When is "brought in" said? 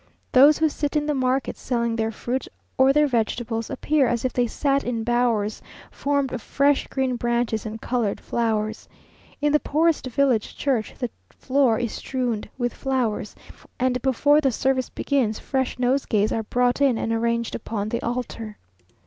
16.41-16.97